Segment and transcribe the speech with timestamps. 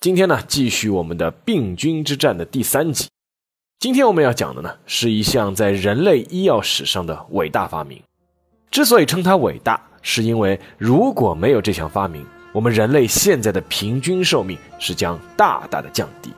[0.00, 3.08] 今天呢，继续我们的病菌之战的第三集。
[3.80, 8.00] 今天我们要讲的呢，是一项在人类医药史上的伟大发明。
[8.70, 16.30] 之所以称它伟大，是因为如果没有这项发明，我们人类现在的平均寿命是将大大的降低。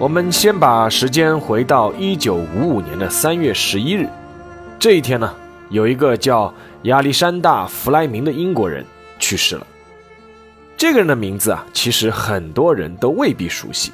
[0.00, 4.08] 我们先把时间回到一九五五年的三月十一日，
[4.78, 5.30] 这一天呢，
[5.68, 8.82] 有一个叫亚历山大·弗莱明的英国人
[9.18, 9.66] 去世了。
[10.74, 13.92] 这个人的名字啊，其实很多人都未必熟悉，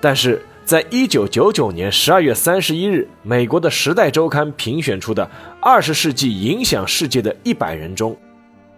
[0.00, 5.28] 但是在一九九九年十二月三十一日，美国的《时代周刊》评选出的
[5.60, 8.16] 二十世纪影响世界的一百人中，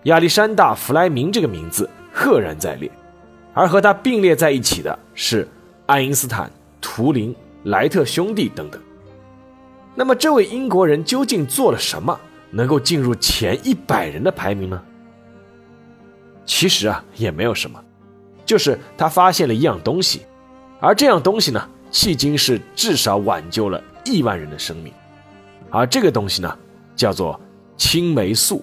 [0.04, 2.90] 亚历山大·弗莱明这个名字赫然在列，
[3.52, 5.46] 而和他并列在一起的是。
[5.88, 6.50] 爱因斯坦、
[6.82, 8.78] 图灵、莱特兄弟等等。
[9.94, 14.82] 那么，这位英国人究竟做了什么，能够进入前一百人的排名呢？
[16.44, 17.82] 其实啊，也没有什么，
[18.44, 20.26] 就是他发现了一样东西，
[20.78, 24.92] 而这样东西呢，迄今是至少挽救了亿万人的生命。
[25.70, 26.58] 而这个东西呢，
[26.94, 27.40] 叫做
[27.78, 28.62] 青霉素。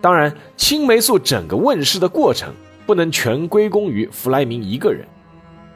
[0.00, 2.54] 当然，青霉素整个问世的过程。
[2.88, 5.06] 不能全归功于弗莱明一个人，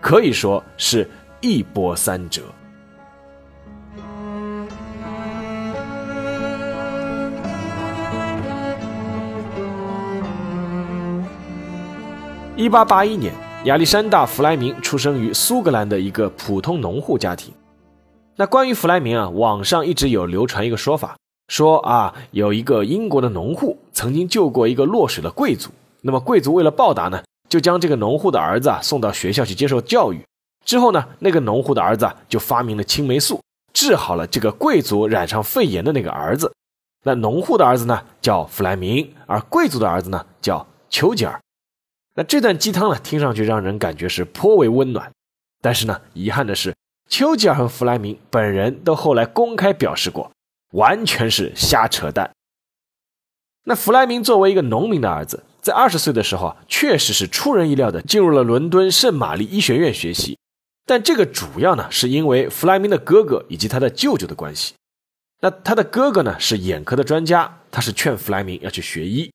[0.01, 1.07] 可以说是
[1.43, 2.41] 一波三折。
[12.57, 13.31] 一八八一年，
[13.65, 17.53] 亚历山大·弗莱明出生于苏格兰的一个普通农户家庭。
[18.37, 21.19] 那关于弗莱明啊，网上一直有流传一个说法，
[21.49, 25.69] 说啊，有一个英国的农户曾经救过一个落水的贵族。
[26.03, 30.23] 那么贵族为了报答呢，就将这个农户的儿子啊送到学校去接受教育。
[30.65, 33.41] 之后呢，那个农户的儿子就发明了青霉素，
[33.73, 36.53] 治好了这个贵族染上肺炎的那个儿子。
[37.05, 41.41] 那农户的儿子呢叫弗莱明，而贵族的儿子呢叫丘吉尔。
[42.15, 45.11] 那这段鸡汤呢，听上去让人感觉是颇为温暖。
[45.61, 46.75] 但是呢，遗憾的是，
[47.09, 50.31] 丘吉尔和弗莱明本人都后来公开表示过，
[50.73, 52.31] 完全是瞎扯淡。
[53.65, 55.45] 那弗莱明作为一个农民的儿子。
[55.63, 60.37] 在二十岁的时候啊，确实是出人意料的进入了伦敦圣玛丽医学院学习，
[60.85, 64.75] 但这个主要呢是因为弗莱明的哥哥以及他的舅舅的关系。
[65.41, 69.33] 那他的哥哥呢是眼科的专家，他是劝弗莱明要去学医，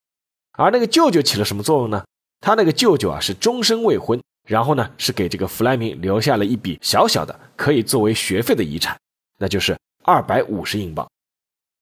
[0.58, 2.04] 而那个舅舅起了什么作用呢？
[2.42, 9.00] 他那个舅舅啊是终身未婚，然后呢是给这个弗莱明留下了一笔小小的可以作为学费的遗产，
[9.40, 11.10] 那就是二百五十英镑。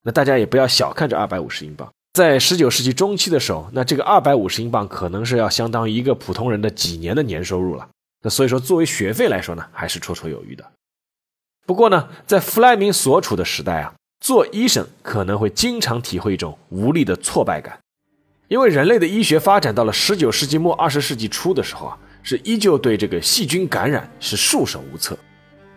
[0.04, 1.92] 那大家也不要小看这二百五十英镑。
[2.16, 7.90] 在十九世纪中期的时候，那这个二百五十英镑可能是要相当于一个普通人的几年的年收入了。
[8.24, 10.66] 那所以说，作为学费来说呢，还是绰绰有余的。
[11.66, 17.78] 不过呢，在弗莱明所处的时代啊，做医生可能会经常体会一种无力的挫败感，
[18.48, 25.18] 因为人类的医学发展到了十九世纪末二十世纪初的时候啊，是依旧对这个细菌感染是束手无策。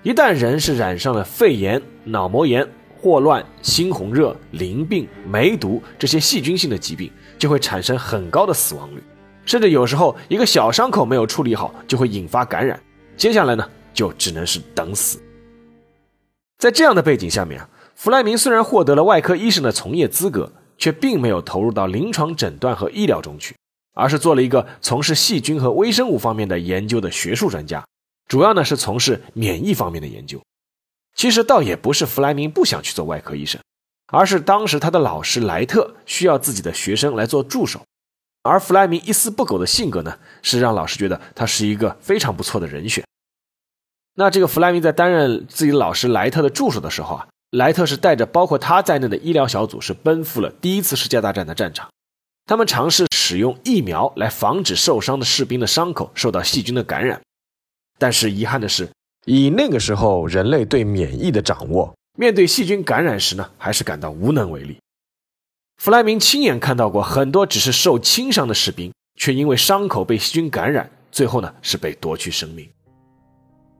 [0.05, 2.65] 一旦人是染上了肺炎、脑膜炎。
[3.01, 9.03] 霍乱、猩红热、淋病、梅毒这些细菌性的疾病就会产生很高的死亡率，
[9.45, 12.81] 甚至有时候一个小伤口没有处理好就会引发感染，
[13.17, 15.21] 接下来呢就只能是等死。
[16.59, 23.55] 在这样的背景下面啊，弗莱明虽然获得了外科医生的从业资格，却并没有投入到临床诊断和医疗中去，
[23.95, 27.85] 而是做了一个从事细菌和微生物方面的研究的学术专家，
[28.27, 30.41] 主要呢是从事免疫方面的研究。
[31.19, 33.61] 其实倒也不是弗莱明不想去做外科医生，
[34.07, 37.85] 而是当时他的老师莱特需要自己的学生来做助手，
[38.45, 43.05] 而弗莱明一丝不苟的性格呢，是让老师觉得他是一个非常不错的人选。
[44.15, 51.91] 那这个弗莱明在担任自己老师莱特的助手的时候啊，莱特是带着包括他在内的医疗小组是奔赴了第一次世界大战的战场，
[52.47, 57.21] 他们尝试使用疫苗来防止受伤的士兵的伤口受到细菌的感染，
[57.99, 58.89] 但是遗憾的是。
[59.31, 64.79] 以那个时候人类对免疫的掌握，面对细菌感染时呢，还是感到无能为力。
[65.77, 72.67] 弗莱明亲眼看到过很多只是受轻伤的士兵，却因为伤口被细菌感染，最后呢是被夺去生命。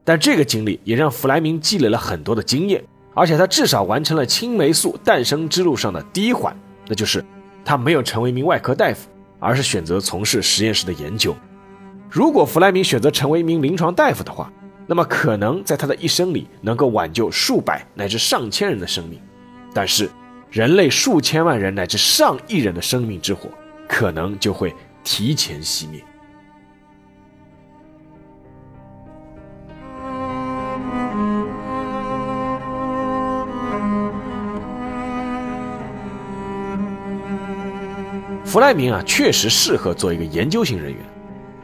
[0.03, 2.83] 但这个经历也让弗莱明积累了很多的经验，
[3.15, 6.55] 而且他至少完成了青霉素诞生之路上的第一环，
[6.87, 7.25] 那就是
[7.65, 9.09] 他没有成为一名外科大夫，
[9.39, 11.35] 而是选择从事实验室的研究。
[12.07, 14.53] 如果弗莱明选择成为一名临床大夫的话，
[14.91, 19.21] 那么可能在他的一生里能够挽救数百乃至上千人的生命，
[19.71, 20.09] 但是
[20.49, 23.51] 人类数千万人乃至上亿人的生命之火，
[23.87, 26.03] 可能就会提前熄灭。
[38.43, 40.99] 弗莱明啊，确实适合做一个研究型人员。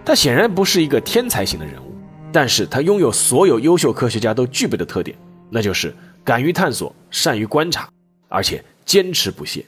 [0.06, 1.94] 他显然不是一个天才型的人物，
[2.35, 5.17] 但是他拥有所有优秀科学家都具备的特点，
[5.49, 7.89] 那就是敢于探索、善于观察，
[8.27, 9.63] 而且坚持不懈。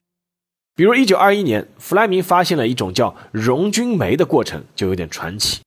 [0.76, 5.62] 比如1921年，弗莱明发现了一种叫溶菌酶的过程，就有点传奇。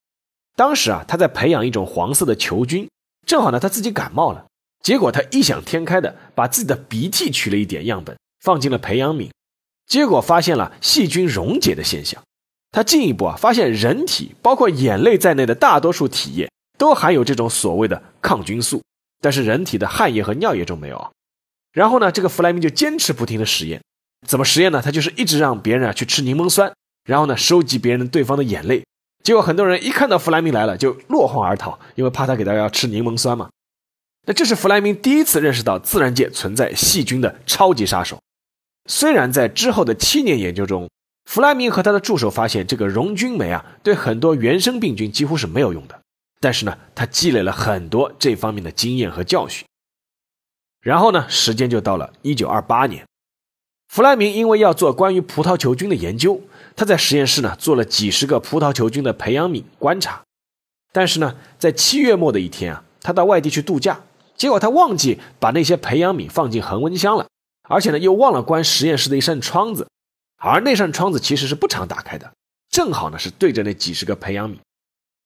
[0.56, 2.86] 当时啊，他在培养一种黄色的球菌，
[3.26, 4.44] 正好呢他自己感冒了，
[4.82, 8.14] 结果他异想天开的把自己的鼻涕取了一点样本，
[8.44, 9.30] 放进了培养皿。
[9.86, 12.22] 结果发现了细菌溶解的现象，
[12.70, 16.50] 他进一步啊发现人体包括眼泪在内的大多数体液
[16.80, 18.82] 都含有这种所谓的抗菌素，
[19.20, 21.12] 但是人体的汗液和尿液中没有。
[21.74, 23.82] 然后呢，这个弗莱明就坚持不停的实验，
[24.26, 24.80] 怎么实验呢？
[24.80, 26.72] 他就是一直让别人啊去吃柠檬酸，
[27.04, 28.82] 然后呢收集别人对方的眼泪。
[29.22, 33.50] 结果很多人一看到弗莱明来了就落荒而逃，因为怕他给大家吃柠檬酸嘛。
[34.26, 38.18] 那这是弗莱明第一次认识到自然界存在细菌的超级杀手。
[38.88, 40.88] 虽然在之后的七年研究中，
[41.26, 45.99] 弗莱明和他的助手发现这个溶菌酶啊，对很多原生病菌几乎是没有用的。
[46.40, 49.66] 但是呢，他积累了很多这方面的经验和教训。
[50.80, 53.06] 然后呢，时间就到了一九二八年，
[53.88, 56.40] 弗莱明因为要做关于葡萄球菌的研究，
[56.74, 60.22] 他在实验室呢做了几十个葡萄球菌的培养皿观察。
[60.92, 64.00] 但是呢，在七月末的一天啊，他到外地去度假，
[64.34, 67.26] 结果他忘记把那些培养皿放进恒温箱了。
[67.68, 69.86] 而且呢，又忘了关实验室的一扇窗子，
[70.38, 72.32] 而那扇窗子其实是不常打开的，
[72.68, 74.56] 正好呢是对着那几十个培养皿。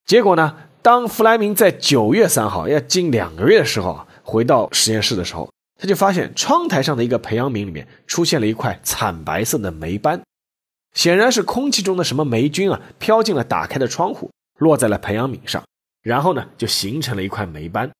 [0.04, 5.50] 结果呢，当弗莱明在九月三号要近两个月的时候啊，回到实验室的时候，
[5.80, 10.20] 他就发现窗台上的一个培养皿里面出现了一块惨白色的霉斑，
[10.92, 15.64] 显然是空气中的什么霉菌啊飘进了打开的窗户，落在了培养皿上，
[16.02, 17.90] 然后呢就形成了一块霉斑。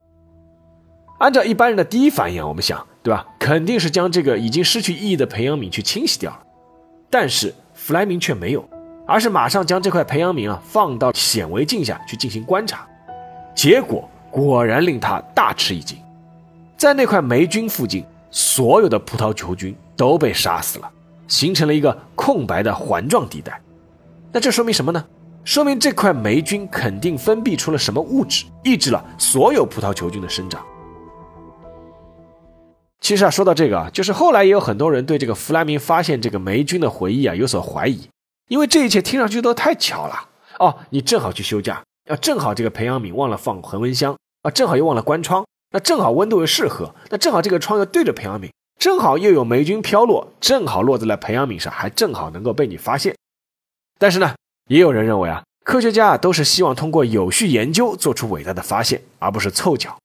[1.21, 3.27] 按照一般人的第一反应，我们想，对吧？
[3.41, 6.43] 肯定是将这个已经失去意义的培养皿去清洗掉了。
[7.09, 8.69] 但是弗莱明却没有，
[9.06, 12.87] 而是马上将这块培养皿啊放到显微镜下去进行观察。
[13.55, 15.99] 结果果然令他大吃一惊，
[16.77, 20.91] 在那块霉菌附近，所有的葡萄球菌都被杀死了，
[21.29, 23.61] 形成了一个空白的环状地带。
[24.33, 25.05] 那这说明什么呢？
[25.45, 30.65] 说明这块霉菌肯定分泌出了什么物质，抑制了所有葡萄球菌的生长。
[33.01, 38.01] 其实啊，说到这个啊，就是后来也有很多人对这个弗莱明发现这个霉菌的回忆啊有所怀疑，
[38.49, 40.79] 因为这一切听上去都太巧了哦。
[40.91, 53.17] 你正好去休假，啊，正好这个培养皿忘了放恒温箱啊，正好又忘了关窗，那正好温度又适合，那正好这个窗又对着培养皿，正好又有霉菌飘落，正好落在了培养皿上，还正好能够被你发现。
[53.99, 54.35] 但是呢，
[54.69, 59.96] 也有人认为啊，科学家啊都是希望通过有序研究做出伟大的发现，而不是凑巧。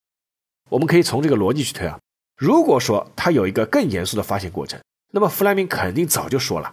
[0.70, 1.98] 我们可以从这个逻辑去推啊。
[2.38, 4.80] 如果说他有一个更严肃的发现过程，
[5.12, 6.72] 那么弗莱明肯定早就说了。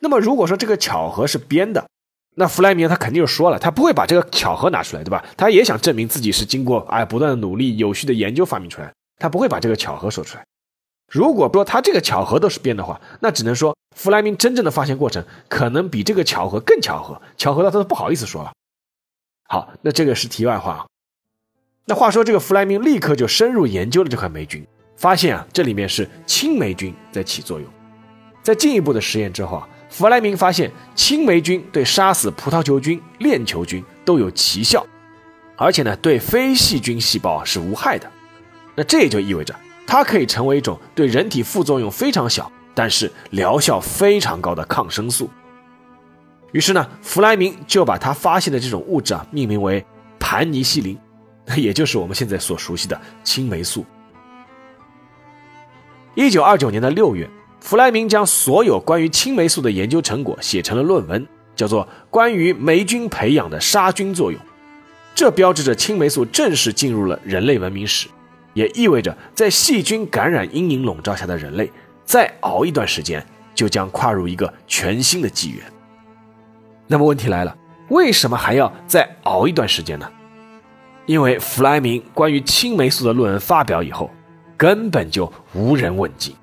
[0.00, 1.86] 那么如果说这个巧合是编的，
[2.34, 5.24] 那弗莱明他肯定就说了，他不会把这个巧合拿出来，对吧？
[5.36, 10.44] 他也想证明自己是经过哎不断的努力、有序的研究发明出来，他不会把这个巧合说出来。
[11.12, 18.52] 如果说他这个巧合都是编的话，那只能说弗莱明真正的发现过程可能比这个巧合更巧合，巧合到他都不好意思说了。
[19.48, 20.86] 好，那这个是题外话。
[21.84, 24.66] 那话说这个弗莱明立刻就深入研究了这块霉菌。
[24.96, 27.66] 发现啊，这里面是青霉菌在起作用。
[28.42, 34.86] 在进一步的实验之后啊，弗莱明发现青霉菌对杀死葡萄球菌、链球菌都有奇效，
[35.56, 38.10] 而且呢，对非细菌细胞是无害的。
[38.76, 39.54] 那这也就意味着
[39.86, 45.28] 它可以成为一种对人体副作用非常小，但是疗效非常高的抗生素。
[46.52, 49.84] 于是呢，弗莱明就把他发现的这种物质啊命名为
[50.18, 50.96] 盘尼西林，
[51.56, 53.84] 也就是我们现在所熟悉的青霉素。
[56.14, 57.28] 一九二九年的六月，
[57.60, 64.40] 弗莱明将所有关于青霉素的研究成果写成了论文，叫做《关于霉菌培养的杀菌作用》。
[65.14, 68.08] 这标志着青霉素正式进入了人类文明史，
[68.54, 71.70] 也意味着在细菌感染阴影笼罩下的人类，
[72.04, 73.24] 再熬一段时间，
[73.54, 75.60] 就将跨入一个全新的纪元。
[76.86, 77.56] 那么问题来了，
[77.90, 80.10] 为什么还要再熬一段时间呢？
[81.06, 84.10] 因为弗莱明关于青霉素的论文发表以后。
[84.60, 86.36] 根本就无人问津。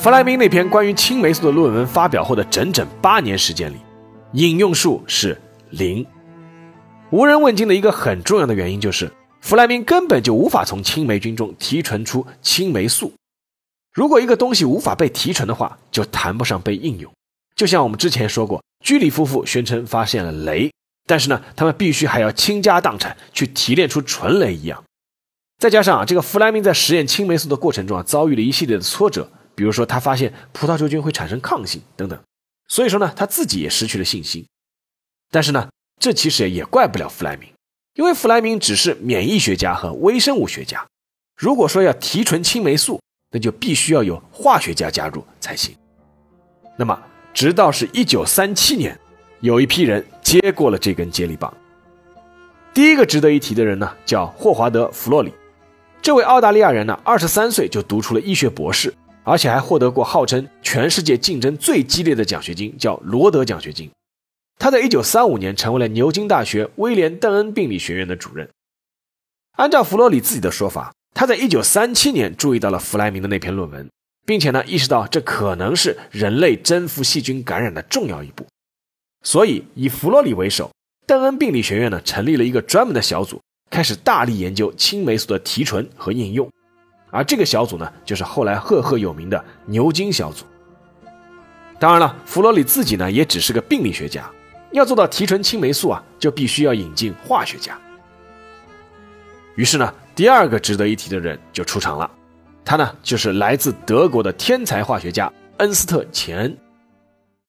[0.00, 3.76] 弗莱明那篇关于青霉素的论文发表后的整整八年时间里，
[4.32, 5.38] 引用数是
[5.68, 6.06] 零。
[7.10, 13.12] 无人问津的一个很重要的原因就是，弗莱明根本就无法从青霉菌中提纯出青霉素。
[13.92, 17.12] 如果一个东西无法被提纯的话，就谈不上被应用。
[17.54, 20.70] 就像我们之前说过，居里夫妇宣称发现了镭，
[21.06, 24.82] 但是呢，他们必须还要倾家荡产去提炼出纯镭一样。
[25.58, 29.30] 再加上啊，这个弗莱明在实验青霉素的过程中啊，遭遇了一系列的挫折。
[29.60, 32.18] 比如说，他发现葡萄球菌会产生抗性等等，
[32.68, 34.42] 所以说呢，他自己也失去了信心。
[35.30, 35.68] 但是呢，
[36.00, 37.46] 这其实也怪不了弗莱明，
[37.92, 40.82] 因为弗莱明只是免疫学家和微生物学家。
[41.36, 42.98] 如果说要提纯青霉素，
[43.32, 45.76] 那就必须要有化学家加入才行。
[46.78, 46.98] 那么，
[47.34, 48.98] 直到是一九三七年，
[49.40, 51.52] 有一批人接过了这根接力棒。
[52.72, 55.34] 第一个值得一提的人呢，叫霍华德·弗洛里。
[56.00, 58.94] 这位澳大利亚人呢，二十三岁就读出了医学博士。
[59.22, 63.90] 而且还获得过号称全世界竞争最激烈的奖学金，叫罗德奖学金。
[64.58, 68.48] 他在1935年成为了牛津大学威廉·邓恩病理学院的主任。
[69.56, 73.88] 按照弗洛里自己的说法，他在1937年注意到了弗莱明的那篇论文，
[74.26, 78.46] 并且呢意识到这可能是人类征服细菌感染的重要一步。
[79.22, 80.70] 所以以弗洛里为首，
[81.06, 86.50] 邓恩病理学院呢成立了一个专门的小组，开始大力研究青霉素的提纯和应用。
[87.10, 90.44] 而这个小组呢，就是后来赫赫有名的牛津小组。
[91.78, 94.30] 当然了，弗洛里自己呢，也只是个病理学家，
[94.72, 97.78] 要做到提纯青霉素啊，就必须要引进化学家。
[99.56, 102.10] 于是呢，第二个值得一提的人就出场了，
[102.64, 106.56] 他呢，就是来自德国的天才化学家恩斯特·钱恩。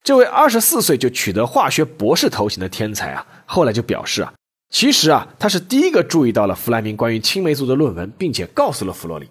[0.04, 4.34] 这位二十四岁就取得化学博士头衔的天才啊，后来就表示啊，
[4.70, 9.30] 其实啊，他是第一个注意到了弗莱明关于青霉素的论文，并且告诉了弗洛里。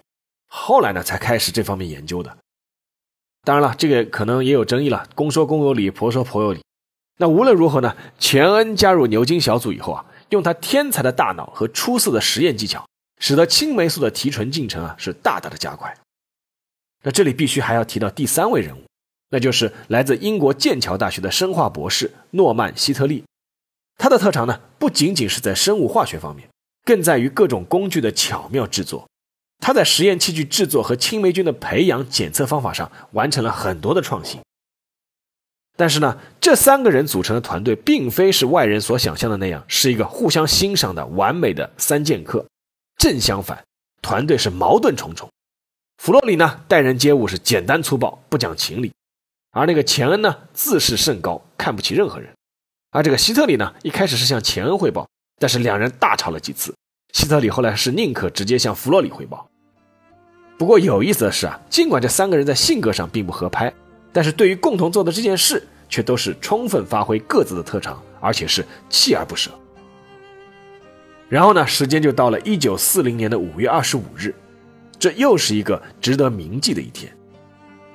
[0.53, 2.37] 后来呢，才开始这方面研究的。
[3.43, 6.61] 当然了，这个可能也有争议了，公说公有理，婆说婆有理。
[7.19, 12.85] 那无论如何呢，钱恩加入牛津小组以后啊，用他天才的大脑和出色的实验技巧，
[13.17, 15.97] 使得青霉素的提纯进程啊是大大的加快。
[17.03, 18.83] 那这里必须还要提到第三位人物，
[19.29, 23.23] 那就是来自英国剑桥大学的生化博士诺曼希特利。
[23.97, 26.49] 他的特长呢，不仅仅是在生物化学方面，
[26.83, 29.07] 更在于各种工具的巧妙制作。
[29.61, 34.41] 他在实验器具制作和青霉菌的培养检测方法上完成了很多的创新。
[35.77, 42.45] 但是呢，这三个人组成的团队并非是外人所想象的那样，是一个互相欣赏的完美的三剑客。
[42.97, 43.63] 正相反，
[44.01, 45.29] 团队是矛盾重重。
[45.97, 48.91] 弗洛里呢，待人接物是简单粗暴，不讲情理；
[49.51, 52.31] 而那个钱恩呢，自视甚高，看不起任何人。
[52.91, 55.07] 而这个希特里呢，一开始是向钱恩汇报，
[55.39, 56.75] 但是两人大吵了几次。
[57.13, 59.47] 希特里后来是宁可直接向弗洛里汇报。
[60.61, 63.73] 不过有意思的是啊，尽管这三个人在性格上并不合拍，
[64.13, 69.49] 但是对于共同做的这件事，却都是充分发挥各自的特长，而且是锲而不舍。
[71.27, 74.35] 然后呢，时间就到了一九四零年的五月二十五日，
[74.99, 77.11] 这又是一个值得铭记的一天。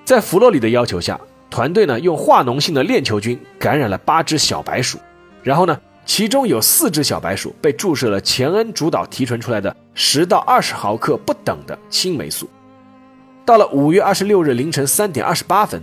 [0.05, 4.99] 在弗洛里的要求下，团队呢用化脓性的链球菌感染了八只小白鼠，
[5.41, 12.51] 然后呢，其中有四只小白鼠被注射了钱恩主导提纯出来的十到二十毫克不等的青霉素。
[13.47, 15.81] 到了五月二十六日凌晨三点二十八分，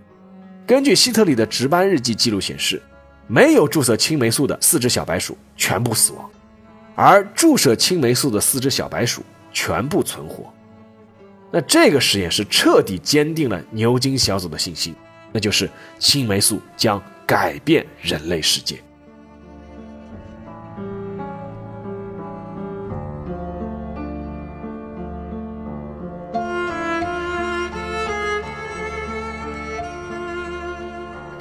[0.67, 2.81] 根据希特里的值班日记记录显示，
[3.25, 6.29] 没有注射青霉素的四只小白鼠全部死亡，
[6.93, 10.53] 而注射青霉素的四只小白鼠全部存活。
[11.51, 14.93] 那这个实验是彻底坚定了牛津小组的信心，
[15.31, 18.75] 那就是青霉素将改变人类世界。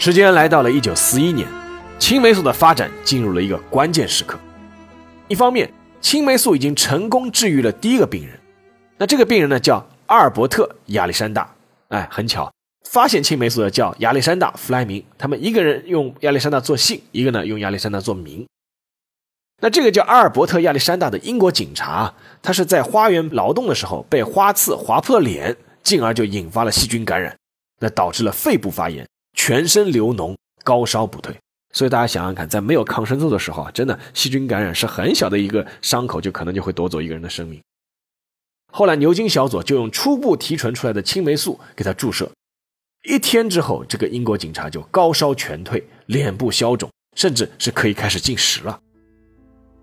[0.04, 1.46] 时间来到了一九四一年，
[1.96, 4.36] 青霉素的发展进入了一个关键时刻。
[5.28, 8.36] 一方面，青霉素已经成功治愈了第一个病人，
[8.98, 11.48] 那这个病人呢叫阿尔伯特·亚历山大。
[11.90, 12.52] 哎，很巧，
[12.90, 15.04] 发现青霉素的叫亚历山大·弗莱明。
[15.16, 18.44] 他们一个人用亚历山大做姓，一个呢用亚历山大做名。
[19.60, 27.36] 那这个叫阿尔伯特·亚历山大的英国警察，他是在花园劳动的时候被花刺划破了脸，进而就引发了细菌感染，
[27.78, 29.06] 那导致了肺部发炎。
[29.34, 31.36] 全身流脓，高烧不退，
[31.72, 37.60] 所以大家想想看，在没有抗生素的时候啊，真的细菌感染是很小的一个伤口，就可能就会夺走一个人的生命。
[38.70, 42.30] 后来牛津小组就用初步提纯出来的青霉素给他注射，
[43.08, 48.80] 一天之后，这个英国警察就高烧全退，脸部消肿，甚至是可以开始进食了。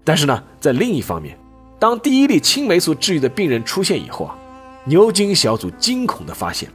[0.04, 1.38] 但是呢，在另一方面，
[1.80, 4.38] 当第一例青霉素治愈的病人出现以后啊，
[4.86, 6.72] 牛津小组惊恐地发现，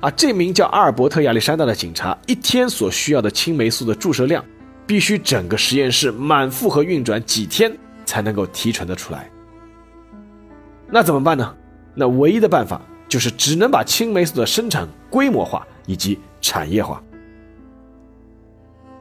[0.00, 4.44] 啊，这名叫阿尔伯特亚历山大的警察一天所需要的青霉素的注射量，
[4.86, 7.74] 必须整个实验室满负荷运转几天
[8.04, 9.30] 才能够提纯得出来。
[10.90, 11.54] 那怎么办呢？
[11.94, 17.02] 那唯一的办法就是只能把青霉素的生产规模化以及产业化。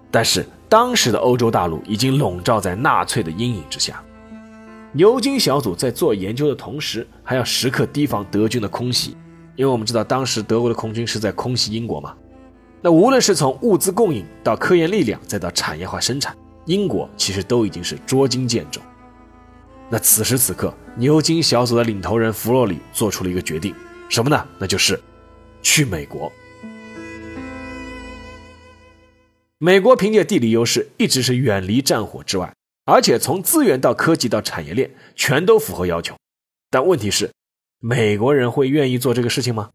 [0.10, 4.02] 但是当时的欧洲大陆已经笼罩在纳粹的阴影之下，
[4.92, 9.18] 牛津小组在做研究的同时，还要时刻提防德军的空袭，
[9.56, 12.16] 因为我们知道当时德国的空军是在空袭英国嘛。
[12.82, 18.82] 那无论是从物资供应到科研力量，再到产业化生产，英国其实都已经是捉襟见肘。
[19.90, 23.74] 那此时此刻，牛津小组的领头人弗洛里做出了一个决定，
[24.10, 24.46] 什么呢？
[24.58, 25.00] 那就是
[25.62, 26.32] 去美国。
[29.60, 32.54] 美国凭借地理优势，一直是远离战火之外，
[32.86, 36.16] 而且从资源到科技到产业链，全都符合要求。
[36.70, 37.32] 但问题是，
[37.86, 39.70] 美国人会愿意做这个事情吗？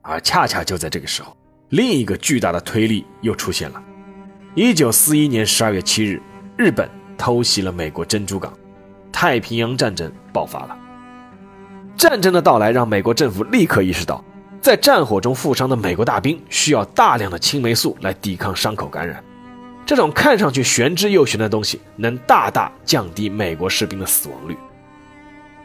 [0.00, 1.36] 而恰恰就在这个时候，
[1.68, 3.82] 另一个巨大的推力又出现了。
[4.54, 6.18] 一九四一年十二月七日，
[6.56, 6.88] 日本
[7.18, 8.50] 偷袭了美国珍珠港。
[9.12, 10.74] 太平洋战争爆发了。
[11.94, 14.24] 战争的到来让美国政府立刻意识到，
[14.62, 19.22] 在战火中负伤的美国大兵需要大量的青霉素来抵抗伤口感染。
[19.84, 24.56] 这种看上去玄之又玄的东西，能大大降低美国士兵的死亡率。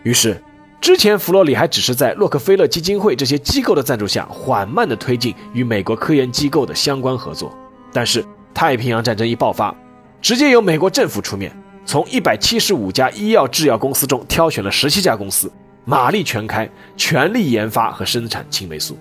[0.04, 0.42] 于是，
[0.80, 7.52] 之前弗洛里还只是在洛克菲勒基金会这些机构的赞助下，缓慢地推进与美国科研机构的相关合作。
[7.92, 9.76] 但是，太平洋战争一爆发，
[10.22, 11.52] 直接由美国政府出面。
[11.86, 15.52] 从一百七十五家医药制药公司中挑选了十七家公司，
[15.86, 18.98] 马力全开，全力研发和生产青霉素。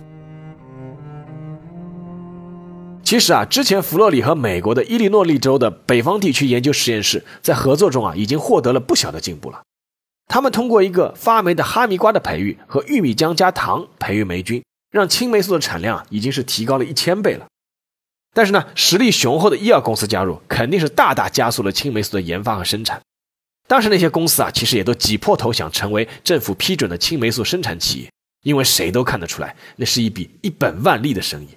[3.03, 9.63] 其实啊，之前弗洛里和美国的伊利诺利州的北方地区研究实验室在合作中啊，已经获得了不小的进步了。
[10.29, 17.47] 他们通过一个发霉的哈密瓜的培育和玉米浆加糖培育霉菌，让青霉素的产量已经是提高了一千倍了。
[18.35, 23.01] 但是呢，实力雄厚的医药公司加入，肯定是大大加速了青霉素的研发和生产。
[23.67, 28.11] 当时那些公司啊，其实也都挤破头想成为政府批准的青霉素生产企业，
[28.43, 31.49] 因为谁都看得出来，那是一笔一本万利的生意。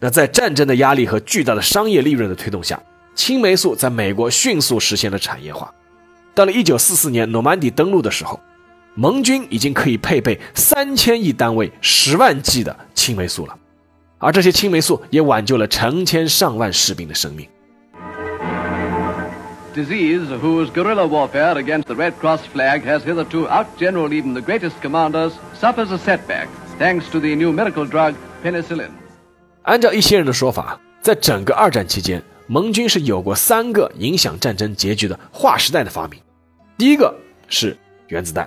[0.00, 2.82] 那在战争的压力和巨大的商业利润的推动下，
[3.14, 5.72] 青霉素在美国迅速实现了产业化。
[6.36, 8.38] 到了1944年诺曼底登陆的时候，
[8.94, 13.56] 盟军已经可以配备三千亿单位、十万剂的青霉素了。
[14.18, 17.48] 而这些青霉素也挽救了成千上万士兵的生命。
[19.74, 25.32] Disease, whose guerrilla warfare against the Red Cross flag has hitherto outgeneraled even the greatest commanders,
[25.58, 28.90] suffers a setback thanks to the new miracle drug penicillin.
[29.62, 36.20] 按照一些人的说法，在整个二战期间，盟军是有过三个影响战争结局的划时代的发明。
[36.78, 37.14] 第一个
[37.48, 37.74] 是
[38.08, 38.46] 原子弹，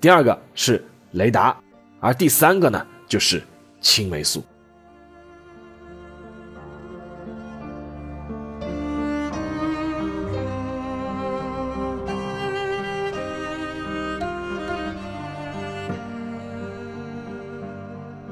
[0.00, 1.54] 第二个是雷达，
[2.00, 3.42] 而第三个呢，就是
[3.82, 4.42] 青霉素。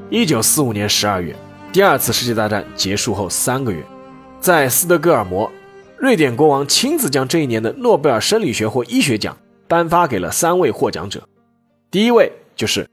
[0.09, 1.37] 一九四五年十二月，
[1.71, 3.85] 第二次世界大战结束后三个月，
[4.41, 5.53] 在斯德哥尔摩，
[6.05, 9.35] 瑞典国王亲自将这一年的诺贝尔生理学或医学奖
[9.67, 11.27] 颁发给了三位获奖者。
[11.91, 12.87] 第一位就是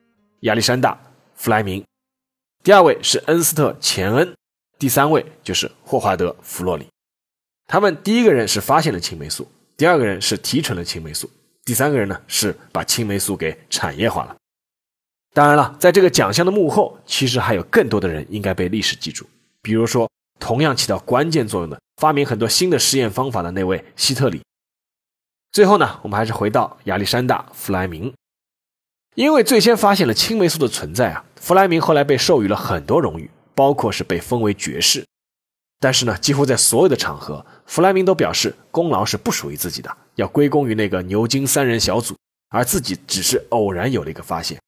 [0.44, 0.94] 亚历山大·
[1.36, 1.84] 弗莱明，
[2.64, 4.34] 第二位是恩斯特·钱恩，
[4.80, 6.88] 第三位就是霍华德·弗洛里。
[7.68, 9.46] 他们第一个人是发现了青霉素，
[9.76, 11.30] 第二个人是提纯了青霉素，
[11.66, 14.34] 第三个人呢是把青霉素给产业化了。
[15.34, 19.28] 当然了，在这个奖项的幕后，其实还有更多的人应该被历史记住。
[19.62, 20.10] 比如说，
[20.42, 24.42] 同样起到关键作用的、发明很多新的实验方法的那位希特里。
[25.54, 28.14] 最后呢，我们还是回到亚历山大·弗莱明，
[29.16, 35.06] 因为最先发现了青霉素的存在啊，弗莱明后来被授予了很多荣誉，包括是被封为爵士。
[35.80, 42.16] 但是呢，几乎在所有的场合，弗莱明都表示功劳是不属于自己的，要归功于那个牛津三人小组，
[42.50, 44.60] 而自己只是偶然有了一个发现。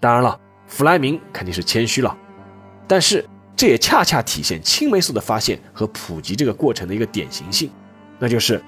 [0.00, 2.16] 当然了，弗莱明肯定是谦虚了，
[2.86, 3.24] 但是
[3.58, 7.68] 这也恰恰体现青霉素的发现和普及这个过程的一个典型性，
[8.16, 8.62] 那就是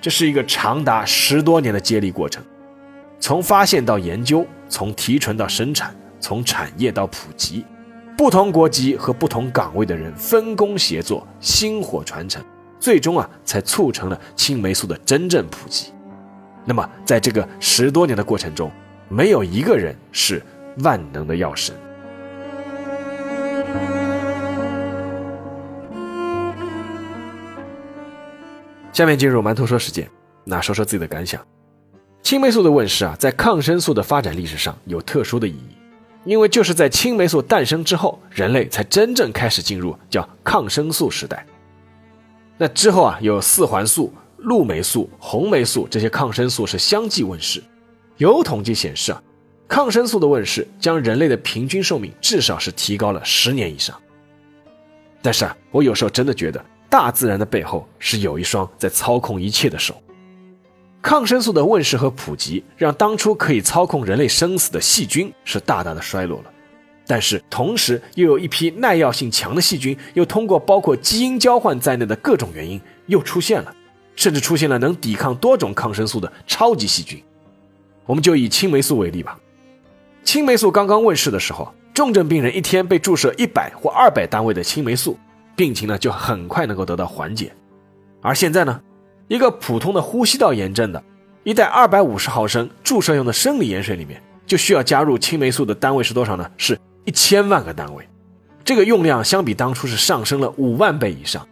[0.00, 2.40] 这是一个长达十多年的接力过程，
[3.18, 7.64] 从发现到研究，从提纯到生产，从产业到普及，
[8.16, 12.40] 不同国籍和不同岗位的人分工协作，薪火传承，
[12.78, 15.92] 最终啊才促成了青霉素的真正普及。
[16.64, 18.70] 那么在这个十多年的过程中，
[19.08, 20.40] 没有一个人是
[20.84, 21.74] 万能的药神。
[28.96, 30.10] 下面进入馒头说时间，
[30.42, 31.46] 那说说自己的感想。
[32.22, 35.76] 青霉素的问世啊，在抗生素的发展历史上有特殊的意义，
[36.24, 41.46] 因为就是在青霉素诞生之后，人类才真正开始进入叫抗生素时代。
[42.56, 47.62] 那之后啊，有四环素、氯霉素、红霉素这些抗生素是相继问世。
[48.16, 49.22] 有统计显示啊，
[49.68, 53.94] 抗生素的问世将人类的平均寿命至少是提高了十年以上。
[55.20, 56.64] 但是啊，我有时候真的觉得。
[56.88, 59.94] 大自然的背后是有一双在操控一切的手。
[61.02, 66.50] 抗生素的问世和普及，让当初可以操控人类生死的细菌是大大的衰落了。
[67.06, 73.72] 但是同时，又有一批耐药性强的细菌，又通过包括基因交换在内的各种原因又出现了，
[74.16, 77.22] 甚至出现了能抵抗多种抗生素的超级细菌。
[78.04, 79.38] 我们就以青霉素为例吧。
[80.24, 85.16] 青霉素刚刚问世的时候，重症病人一天被注射一百或二百单位的青霉素。
[85.56, 87.50] 病情呢就很快能够得到缓解，
[88.20, 88.78] 而现在呢，
[89.26, 91.02] 一个普通的呼吸道炎症的，
[91.44, 96.48] 一袋二百五十毫升注射用的生理盐水里面就需要加入青霉素的单位是多少呢？
[96.58, 98.06] 是一千万个单位，
[98.62, 101.48] 这个用量相比当初是上升了五万倍以上，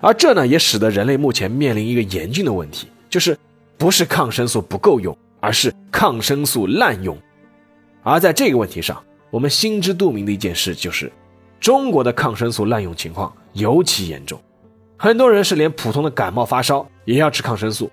[0.00, 3.36] 而这呢也使得人类目前面临一个严峻的问题，就是
[3.76, 7.18] 不是抗生素不够用，而是抗生素滥用，
[8.04, 11.10] 而在这个问题上，我们心知肚明的一件事就是。
[11.60, 14.40] 中国的抗生素滥用情况尤其严重，
[14.96, 17.90] 很多人是连普通的感冒发烧也要吃抗生素，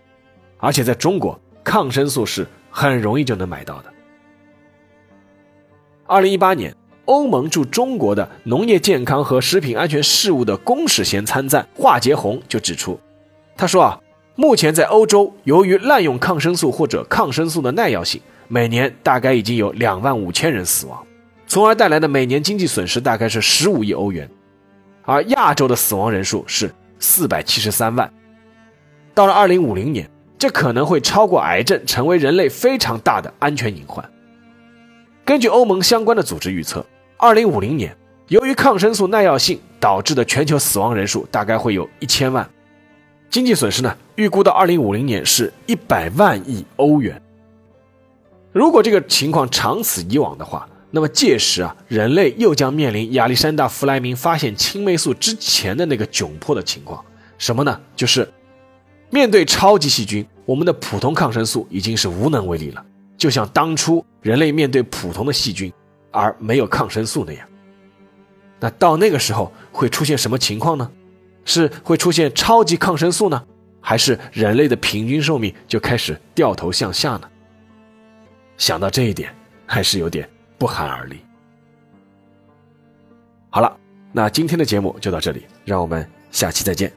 [0.58, 3.93] 而且在中国，抗生素是很容易就能买到的。
[6.06, 12.97] 二零一八年，欧盟驻中国的农业健康和食品安全事务的公使衔参赞华杰红就指出，
[13.58, 13.99] 他说啊，
[14.36, 21.06] 目前在欧洲，由于滥用抗生素或者抗生素的耐药性，每年大概已经有两万五千人死亡。
[21.47, 24.29] 从而带来的每年经济损失大概是十五亿欧元，
[25.03, 28.12] 而亚洲的死亡人数是四百七十三万。
[29.15, 30.07] 到了二零五零年，
[30.38, 34.03] 这可能会超过癌症，成为人类非常大的安全隐患。
[35.23, 36.86] 根据欧盟相关的组织预测，
[37.17, 37.95] 二零五零年，
[38.27, 42.47] 由于抗生素耐药性导致的全球死亡人数大概会有一千万，
[43.29, 47.21] 经济损失呢，预估到二零五零年是一百万亿欧元。
[48.51, 57.05] 如果这个情况长此以往的话，那么届时啊，人类又将面临亚历山大·弗莱明发现青霉素之前的那个窘迫的情况，
[57.38, 57.79] 什么呢？
[57.95, 58.27] 就是
[59.12, 62.83] 面对超级细菌，我们的普通抗生素已经是无能为力了，
[63.15, 65.71] 就像当初人类面对普通的细菌
[66.10, 67.47] 而没有抗生素那样。
[68.60, 70.91] 那到那个时候会出现什么情况呢？
[71.45, 73.43] 是会出现超级抗生素呢，
[73.79, 77.29] 还是人类的平均寿命就开始掉头向下呢？
[78.57, 79.31] 想到这一点，
[79.67, 80.27] 还是有点。
[80.57, 81.19] 不寒而栗。
[83.49, 83.77] 好了，
[84.11, 86.91] 那今天的节目就到这里，让我们下期再见。